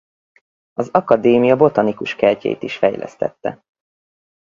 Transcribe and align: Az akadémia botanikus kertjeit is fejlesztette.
Az 0.73 0.89
akadémia 0.91 1.55
botanikus 1.55 2.15
kertjeit 2.15 2.63
is 2.63 2.77
fejlesztette. 2.77 3.63